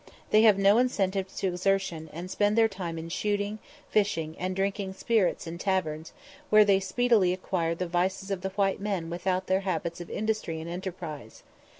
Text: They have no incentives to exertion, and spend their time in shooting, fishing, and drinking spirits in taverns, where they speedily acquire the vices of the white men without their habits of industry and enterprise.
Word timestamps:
They 0.31 0.41
have 0.41 0.57
no 0.57 0.79
incentives 0.79 1.35
to 1.37 1.47
exertion, 1.49 2.09
and 2.11 2.31
spend 2.31 2.57
their 2.57 2.67
time 2.67 2.97
in 2.97 3.09
shooting, 3.09 3.59
fishing, 3.91 4.35
and 4.39 4.55
drinking 4.55 4.93
spirits 4.93 5.45
in 5.45 5.59
taverns, 5.59 6.11
where 6.49 6.65
they 6.65 6.79
speedily 6.79 7.33
acquire 7.33 7.75
the 7.75 7.85
vices 7.85 8.31
of 8.31 8.41
the 8.41 8.49
white 8.49 8.79
men 8.79 9.11
without 9.11 9.45
their 9.45 9.59
habits 9.61 10.01
of 10.01 10.09
industry 10.09 10.59
and 10.59 10.67
enterprise. 10.71 11.43